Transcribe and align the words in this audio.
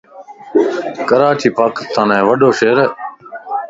ڪراچي 1.09 1.49
پاڪستانءَ 1.59 2.19
جو 2.19 2.25
وڏو 2.27 2.49
شھر 2.59 2.77
ا 2.83 2.85